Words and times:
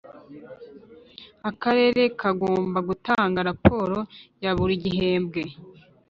Akarere 1.49 2.01
kagomba 2.19 2.79
gutanga 2.89 3.39
raporo 3.49 3.97
ya 4.43 4.51
buri 4.57 4.73
gihembwe 4.83 5.41